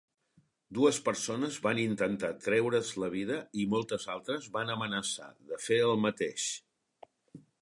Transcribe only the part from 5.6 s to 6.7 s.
fer el mateix.